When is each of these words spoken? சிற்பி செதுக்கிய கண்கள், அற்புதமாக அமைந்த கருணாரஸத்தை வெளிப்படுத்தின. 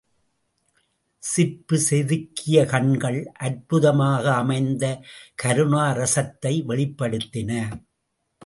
சிற்பி 1.23 1.77
செதுக்கிய 1.89 2.65
கண்கள், 2.65 3.19
அற்புதமாக 3.39 4.25
அமைந்த 4.35 4.83
கருணாரஸத்தை 5.43 6.53
வெளிப்படுத்தின. 6.65 7.51